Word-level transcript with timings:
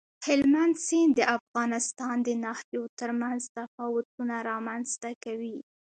هلمند 0.25 0.75
سیند 0.85 1.13
د 1.17 1.21
افغانستان 1.37 2.15
د 2.27 2.29
ناحیو 2.45 2.83
ترمنځ 2.99 3.41
تفاوتونه 3.57 4.35
رامنځ 4.51 4.87
ته 5.01 5.09
کوي. 5.23 5.57